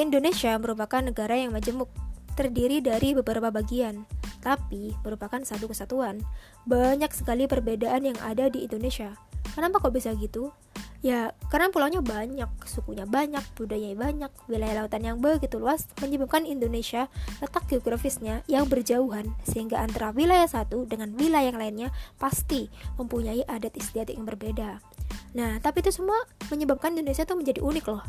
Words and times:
Indonesia 0.00 0.56
merupakan 0.56 1.04
negara 1.04 1.36
yang 1.36 1.52
majemuk, 1.52 1.92
terdiri 2.32 2.80
dari 2.80 3.12
beberapa 3.12 3.52
bagian, 3.52 4.08
tapi 4.40 4.96
merupakan 5.04 5.44
satu 5.44 5.68
kesatuan. 5.68 6.24
Banyak 6.64 7.12
sekali 7.12 7.44
perbedaan 7.44 8.08
yang 8.08 8.16
ada 8.24 8.48
di 8.48 8.64
Indonesia. 8.64 9.12
Kenapa 9.52 9.76
kok 9.84 9.92
bisa 9.92 10.16
gitu? 10.16 10.56
Ya, 11.00 11.32
karena 11.48 11.72
pulaunya 11.72 12.00
banyak, 12.04 12.48
sukunya 12.68 13.08
banyak, 13.08 13.40
budayanya 13.56 13.96
banyak, 13.96 14.32
wilayah 14.48 14.84
lautan 14.84 15.04
yang 15.04 15.16
begitu 15.20 15.56
luas 15.56 15.88
menyebabkan 15.96 16.44
Indonesia 16.44 17.08
letak 17.40 17.68
geografisnya 17.72 18.44
yang 18.48 18.68
berjauhan 18.68 19.32
sehingga 19.44 19.80
antara 19.80 20.12
wilayah 20.12 20.44
satu 20.44 20.84
dengan 20.84 21.16
wilayah 21.16 21.52
yang 21.52 21.60
lainnya 21.60 21.88
pasti 22.20 22.68
mempunyai 23.00 23.44
adat 23.48 23.76
istiadat 23.80 24.12
yang 24.12 24.28
berbeda. 24.28 24.80
Nah, 25.32 25.56
tapi 25.64 25.80
itu 25.80 25.92
semua 25.92 26.20
menyebabkan 26.52 26.92
Indonesia 26.92 27.24
tuh 27.24 27.36
menjadi 27.40 27.64
unik 27.64 27.84
loh. 27.88 28.04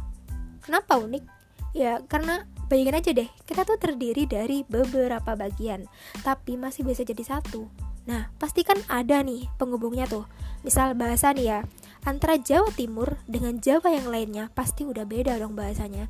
Kenapa 0.59 0.99
unik? 0.99 1.40
Ya, 1.71 2.03
karena 2.07 2.47
bayangin 2.67 2.99
aja 2.99 3.11
deh, 3.15 3.29
kita 3.47 3.63
tuh 3.63 3.79
terdiri 3.79 4.27
dari 4.27 4.63
beberapa 4.67 5.35
bagian, 5.35 5.87
tapi 6.23 6.59
masih 6.59 6.83
bisa 6.83 7.03
jadi 7.07 7.23
satu. 7.23 7.67
Nah, 8.09 8.33
pasti 8.41 8.65
kan 8.65 8.81
ada 8.89 9.21
nih 9.21 9.45
penghubungnya 9.61 10.09
tuh. 10.09 10.25
Misal 10.65 10.97
bahasa 10.97 11.33
nih 11.33 11.45
ya, 11.47 11.59
antara 12.05 12.37
Jawa 12.37 12.69
Timur 12.73 13.17
dengan 13.29 13.61
Jawa 13.61 13.93
yang 13.93 14.09
lainnya 14.09 14.49
pasti 14.53 14.85
udah 14.85 15.05
beda 15.05 15.37
dong 15.37 15.53
bahasanya. 15.53 16.09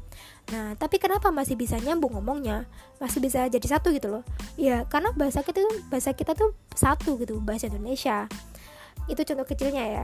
Nah, 0.52 0.76
tapi 0.80 1.00
kenapa 1.00 1.32
masih 1.32 1.60
bisa 1.60 1.80
nyambung 1.80 2.16
ngomongnya? 2.16 2.68
Masih 3.00 3.20
bisa 3.20 3.48
jadi 3.48 3.68
satu 3.68 3.92
gitu 3.92 4.08
loh. 4.08 4.24
Ya, 4.56 4.88
karena 4.88 5.12
bahasa 5.16 5.44
kita 5.44 5.64
tuh 5.64 5.76
bahasa 5.92 6.16
kita 6.16 6.32
tuh 6.36 6.56
satu 6.76 7.20
gitu, 7.20 7.40
bahasa 7.44 7.68
Indonesia. 7.68 8.28
Itu 9.08 9.24
contoh 9.28 9.48
kecilnya 9.48 9.84
ya. 9.84 10.04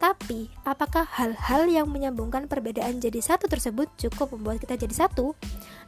Tapi, 0.00 0.48
apakah 0.64 1.04
hal-hal 1.04 1.68
yang 1.68 1.92
menyambungkan 1.92 2.48
perbedaan 2.48 3.04
jadi 3.04 3.20
satu 3.20 3.52
tersebut 3.52 3.84
cukup 4.00 4.32
membuat 4.32 4.64
kita 4.64 4.80
jadi 4.80 5.04
satu 5.04 5.36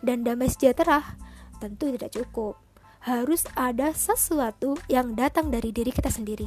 dan 0.05 0.21
damai 0.21 0.53
sejahtera? 0.53 1.17
Tentu 1.57 1.89
tidak 1.97 2.13
cukup. 2.13 2.61
Harus 3.01 3.49
ada 3.57 3.97
sesuatu 3.97 4.77
yang 4.93 5.17
datang 5.17 5.49
dari 5.49 5.73
diri 5.73 5.89
kita 5.89 6.13
sendiri. 6.13 6.45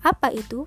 Apa 0.00 0.32
itu? 0.32 0.64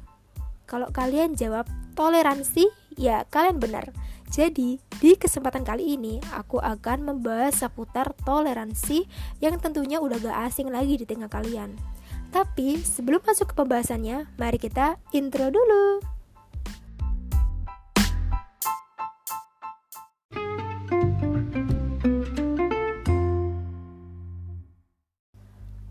Kalau 0.69 0.85
kalian 0.93 1.33
jawab 1.33 1.65
toleransi, 1.97 2.69
ya 2.93 3.25
kalian 3.33 3.57
benar. 3.57 3.89
Jadi, 4.29 4.77
di 5.01 5.11
kesempatan 5.17 5.65
kali 5.65 5.97
ini 5.97 6.21
aku 6.29 6.61
akan 6.61 7.09
membahas 7.09 7.57
seputar 7.57 8.13
toleransi 8.21 9.09
yang 9.41 9.57
tentunya 9.57 9.97
udah 9.97 10.21
gak 10.21 10.53
asing 10.53 10.69
lagi 10.69 10.93
di 10.93 11.09
tengah 11.09 11.29
kalian. 11.29 11.73
Tapi, 12.29 12.85
sebelum 12.85 13.25
masuk 13.25 13.53
ke 13.53 13.55
pembahasannya, 13.57 14.29
mari 14.37 14.61
kita 14.61 15.01
intro 15.09 15.49
dulu. 15.49 16.14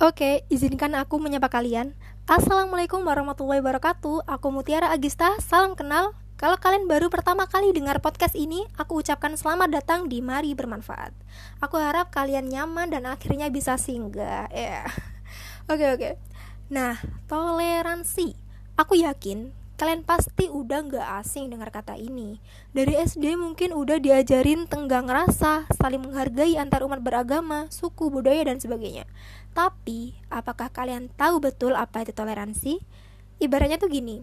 Oke, 0.05 0.44
izinkan 0.52 0.92
aku 1.00 1.16
menyapa 1.16 1.48
kalian. 1.48 1.97
Assalamualaikum 2.28 3.00
warahmatullahi 3.08 3.64
wabarakatuh. 3.64 4.28
Aku 4.28 4.52
Mutiara 4.52 4.92
Agista, 4.92 5.33
salam 5.41 5.72
kenal. 5.72 6.12
Kalau 6.36 6.61
kalian 6.61 6.84
baru 6.84 7.08
pertama 7.08 7.48
kali 7.48 7.72
dengar 7.72 8.05
podcast 8.05 8.36
ini 8.36 8.69
Aku 8.77 9.00
ucapkan 9.00 9.33
selamat 9.33 9.80
datang 9.80 10.12
di 10.12 10.20
Mari 10.20 10.52
Bermanfaat. 10.52 11.16
Aku 11.64 11.80
harap 11.80 12.12
kalian 12.12 12.52
nyaman 12.52 12.92
dan 12.92 13.08
akhirnya 13.08 13.48
bisa 13.48 13.80
singgah. 13.80 14.52
Ya, 14.52 14.84
yeah. 14.84 14.86
Oke 15.72 15.88
oke. 15.96 16.11
Nah, 16.68 17.00
toleransi. 17.24 18.36
Aku 18.77 19.00
yakin 19.00 19.56
Kalian 19.75 20.06
pasti 20.06 20.47
udah 20.47 20.86
gak 20.86 21.08
asing 21.19 21.50
dengar 21.50 21.75
kata 21.75 21.98
ini. 21.98 22.39
Dari 22.70 22.94
SD 22.94 23.34
mungkin 23.34 23.75
udah 23.75 23.98
diajarin 23.98 24.70
tenggang 24.70 25.11
rasa 25.11 25.67
Saling 25.75 25.98
menghargai 25.98 26.55
antar 26.55 26.86
umat 26.86 27.02
beragama, 27.02 27.67
suku, 27.74 28.07
budaya, 28.07 28.46
dan 28.46 28.62
sebagainya. 28.62 29.02
Tapi, 29.51 30.14
apakah 30.30 30.70
kalian 30.70 31.11
tahu 31.18 31.42
betul 31.42 31.74
apa 31.74 32.07
itu 32.07 32.14
toleransi? 32.14 32.79
Ibaratnya 33.42 33.83
tuh 33.83 33.90
gini. 33.90 34.23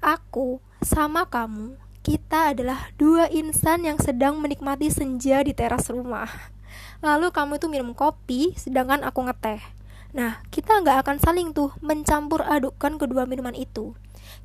Aku 0.00 0.64
sama 0.80 1.28
kamu 1.28 1.76
Kita 2.00 2.56
adalah 2.56 2.88
dua 2.96 3.28
insan 3.28 3.84
yang 3.84 4.00
sedang 4.00 4.40
menikmati 4.40 4.88
senja 4.88 5.44
di 5.44 5.52
teras 5.52 5.92
rumah. 5.92 6.32
Lalu 7.04 7.28
kamu 7.28 7.60
itu 7.60 7.68
minum 7.68 7.92
kopi, 7.92 8.56
sedangkan 8.56 9.04
aku 9.04 9.28
ngeteh. 9.28 9.60
Nah, 10.16 10.40
kita 10.48 10.80
nggak 10.80 11.04
akan 11.04 11.16
saling 11.20 11.52
tuh 11.52 11.76
mencampur 11.84 12.40
adukkan 12.40 12.96
kedua 12.96 13.28
minuman 13.28 13.52
itu 13.52 13.92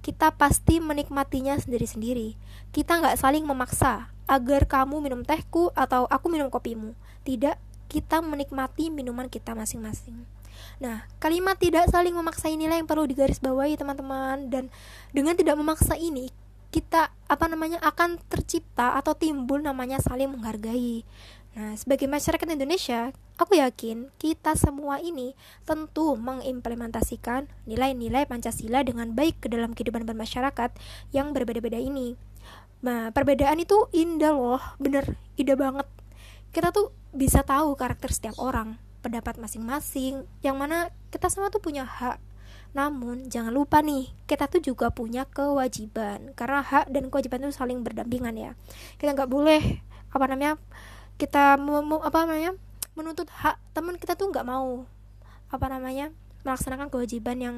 kita 0.01 0.33
pasti 0.35 0.83
menikmatinya 0.83 1.55
sendiri-sendiri. 1.59 2.35
Kita 2.73 2.99
nggak 2.99 3.19
saling 3.19 3.45
memaksa 3.47 4.09
agar 4.25 4.65
kamu 4.65 4.99
minum 4.99 5.21
tehku 5.21 5.69
atau 5.77 6.09
aku 6.09 6.27
minum 6.33 6.49
kopimu. 6.49 6.97
Tidak, 7.23 7.55
kita 7.87 8.19
menikmati 8.19 8.89
minuman 8.89 9.29
kita 9.29 9.53
masing-masing. 9.53 10.25
Nah, 10.79 11.07
kalimat 11.19 11.55
tidak 11.59 11.87
saling 11.91 12.15
memaksa 12.15 12.51
inilah 12.51 12.79
yang 12.79 12.87
perlu 12.87 13.07
digarisbawahi 13.07 13.79
teman-teman 13.79 14.51
dan 14.51 14.63
dengan 15.11 15.35
tidak 15.35 15.55
memaksa 15.59 15.95
ini 15.95 16.31
kita 16.75 17.07
apa 17.31 17.45
namanya 17.47 17.79
akan 17.79 18.19
tercipta 18.27 18.99
atau 18.99 19.15
timbul 19.15 19.63
namanya 19.63 20.03
saling 20.03 20.27
menghargai. 20.27 21.07
Nah, 21.55 21.71
sebagai 21.79 22.11
masyarakat 22.11 22.51
Indonesia, 22.51 23.15
aku 23.39 23.55
yakin 23.55 24.11
kita 24.19 24.59
semua 24.59 24.99
ini 24.99 25.39
tentu 25.63 26.19
mengimplementasikan 26.19 27.47
nilai-nilai 27.63 28.27
Pancasila 28.27 28.83
dengan 28.83 29.15
baik 29.15 29.39
ke 29.39 29.47
dalam 29.47 29.71
kehidupan 29.71 30.03
bermasyarakat 30.03 30.75
yang 31.15 31.31
berbeda-beda 31.31 31.79
ini. 31.79 32.19
Nah, 32.83 33.15
perbedaan 33.15 33.55
itu 33.63 33.87
indah 33.95 34.35
loh, 34.35 34.59
bener, 34.83 35.15
indah 35.39 35.55
banget. 35.55 35.87
Kita 36.51 36.75
tuh 36.75 36.91
bisa 37.15 37.39
tahu 37.39 37.79
karakter 37.79 38.11
setiap 38.11 38.35
orang, 38.35 38.75
pendapat 38.99 39.39
masing-masing, 39.39 40.27
yang 40.43 40.59
mana 40.59 40.91
kita 41.07 41.31
semua 41.31 41.47
tuh 41.47 41.63
punya 41.63 41.87
hak. 41.87 42.19
Namun, 42.75 43.31
jangan 43.31 43.55
lupa 43.55 43.79
nih, 43.79 44.11
kita 44.27 44.51
tuh 44.51 44.59
juga 44.59 44.91
punya 44.91 45.23
kewajiban, 45.23 46.35
karena 46.35 46.59
hak 46.59 46.91
dan 46.91 47.07
kewajiban 47.07 47.47
itu 47.47 47.55
saling 47.55 47.79
berdampingan 47.79 48.35
ya. 48.35 48.51
Kita 48.99 49.15
nggak 49.15 49.31
boleh, 49.31 49.79
apa 50.11 50.25
namanya, 50.27 50.59
kita 51.15 51.55
mau, 51.59 52.01
apa 52.03 52.27
namanya 52.27 52.53
menuntut 52.95 53.27
hak 53.31 53.59
teman 53.75 53.99
kita 53.99 54.15
tuh 54.15 54.31
nggak 54.31 54.47
mau 54.47 54.87
apa 55.51 55.65
namanya 55.67 56.11
melaksanakan 56.47 56.87
kewajiban 56.87 57.37
yang 57.39 57.55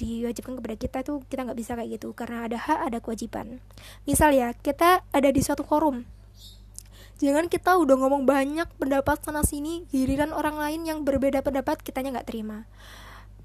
diwajibkan 0.00 0.56
kepada 0.56 0.76
kita 0.80 0.96
itu 1.04 1.12
kita 1.28 1.40
nggak 1.44 1.58
bisa 1.60 1.72
kayak 1.76 2.00
gitu. 2.00 2.16
Karena 2.16 2.48
ada 2.48 2.56
hak 2.56 2.78
ada 2.88 2.98
kewajiban. 3.04 3.60
Misal 4.08 4.32
ya 4.32 4.56
kita 4.56 5.04
ada 5.12 5.28
di 5.28 5.40
suatu 5.44 5.62
forum. 5.62 6.08
Jangan 7.20 7.52
kita 7.52 7.76
udah 7.76 8.00
ngomong 8.00 8.24
banyak 8.24 8.64
pendapat 8.80 9.20
sana 9.20 9.44
sini 9.44 9.84
giliran 9.92 10.32
orang 10.32 10.56
lain 10.56 10.88
yang 10.88 10.98
berbeda 11.04 11.44
pendapat 11.44 11.84
kitanya 11.84 12.16
nggak 12.16 12.32
terima 12.32 12.64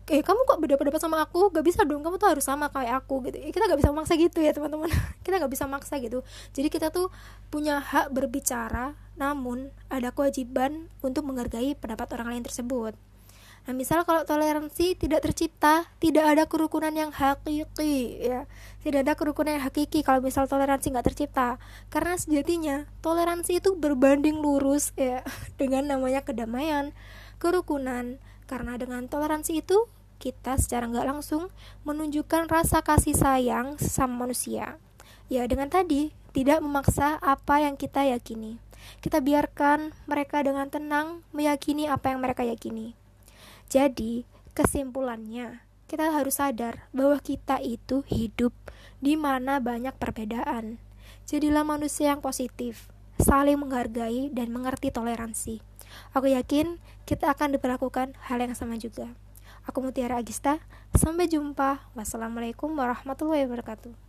eh 0.06 0.22
kamu 0.22 0.46
kok 0.46 0.62
beda 0.62 0.78
pendapat 0.78 1.02
sama 1.02 1.18
aku? 1.26 1.50
Gak 1.50 1.66
bisa 1.66 1.82
dong 1.82 2.06
kamu 2.06 2.22
tuh 2.22 2.30
harus 2.30 2.46
sama 2.46 2.70
kayak 2.70 3.02
aku 3.06 3.26
gitu. 3.26 3.42
Kita 3.50 3.66
gak 3.66 3.80
bisa 3.82 3.90
maksa 3.90 4.14
gitu 4.14 4.38
ya 4.38 4.54
teman-teman. 4.54 4.90
Kita 5.26 5.42
gak 5.42 5.50
bisa 5.50 5.66
maksa 5.66 5.98
gitu. 5.98 6.22
Jadi 6.54 6.68
kita 6.70 6.94
tuh 6.94 7.10
punya 7.50 7.82
hak 7.82 8.14
berbicara 8.14 8.94
namun 9.18 9.74
ada 9.90 10.12
kewajiban 10.14 10.92
untuk 11.02 11.26
menghargai 11.26 11.74
pendapat 11.74 12.14
orang 12.14 12.38
lain 12.38 12.44
tersebut. 12.46 12.94
Nah 13.66 13.74
misal 13.74 14.06
kalau 14.06 14.22
toleransi 14.22 14.94
tidak 14.94 15.26
tercipta 15.26 15.90
tidak 15.98 16.22
ada 16.38 16.46
kerukunan 16.46 16.94
yang 16.94 17.10
hakiki 17.10 18.22
ya. 18.22 18.46
Tidak 18.86 19.02
ada 19.02 19.18
kerukunan 19.18 19.58
yang 19.58 19.66
hakiki 19.66 20.06
kalau 20.06 20.22
misal 20.22 20.46
toleransi 20.46 20.94
nggak 20.94 21.10
tercipta. 21.10 21.58
Karena 21.90 22.14
sejatinya 22.14 22.86
toleransi 23.02 23.58
itu 23.58 23.74
berbanding 23.74 24.38
lurus 24.38 24.94
ya 24.94 25.26
dengan 25.60 25.90
namanya 25.90 26.22
kedamaian 26.22 26.94
kerukunan 27.42 28.22
karena 28.46 28.78
dengan 28.78 29.06
toleransi 29.10 29.62
itu 29.66 29.90
kita 30.18 30.56
secara 30.56 30.88
nggak 30.88 31.06
langsung 31.06 31.52
menunjukkan 31.84 32.48
rasa 32.48 32.82
kasih 32.82 33.14
sayang 33.18 33.76
sama 33.78 34.26
manusia. 34.26 34.80
Ya, 35.28 35.44
dengan 35.50 35.68
tadi 35.68 36.14
tidak 36.32 36.62
memaksa 36.62 37.18
apa 37.20 37.66
yang 37.66 37.76
kita 37.76 38.06
yakini. 38.06 38.62
Kita 39.02 39.18
biarkan 39.20 39.92
mereka 40.06 40.46
dengan 40.46 40.70
tenang 40.70 41.26
meyakini 41.34 41.90
apa 41.90 42.14
yang 42.14 42.22
mereka 42.22 42.46
yakini. 42.46 42.94
Jadi, 43.66 44.30
kesimpulannya, 44.54 45.66
kita 45.90 46.14
harus 46.14 46.38
sadar 46.38 46.86
bahwa 46.94 47.18
kita 47.18 47.58
itu 47.62 48.06
hidup 48.06 48.54
di 49.02 49.18
mana 49.18 49.58
banyak 49.58 49.98
perbedaan. 49.98 50.78
Jadilah 51.26 51.66
manusia 51.66 52.14
yang 52.14 52.22
positif, 52.22 52.94
saling 53.18 53.58
menghargai 53.58 54.30
dan 54.30 54.54
mengerti 54.54 54.94
toleransi. 54.94 55.75
Aku 56.14 56.30
yakin 56.30 56.78
kita 57.10 57.32
akan 57.34 57.58
diperlakukan 57.58 58.14
hal 58.30 58.38
yang 58.42 58.54
sama 58.54 58.78
juga. 58.78 59.12
Aku 59.66 59.82
Mutiara 59.82 60.22
Agista. 60.22 60.62
Sampai 60.94 61.26
jumpa. 61.26 61.82
Wassalamualaikum 61.98 62.70
warahmatullahi 62.78 63.50
wabarakatuh. 63.50 64.05